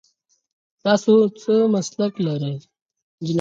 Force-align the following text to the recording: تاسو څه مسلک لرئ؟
تاسو 0.83 1.13
څه 1.41 1.53
مسلک 1.73 2.13
لرئ؟ 2.25 2.55